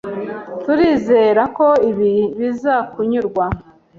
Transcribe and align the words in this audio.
Turizera 0.63 1.43
ko 1.57 1.67
ibi 1.89 2.13
bizakunyurwa. 2.39 3.45